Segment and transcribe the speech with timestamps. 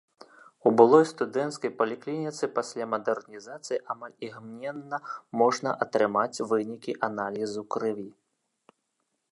[0.67, 4.97] У былой студэнцкай паліклініцы пасля мадэрнізацыі амаль імгненна
[5.43, 8.09] можна атрымаць вынікі аналізу крыві.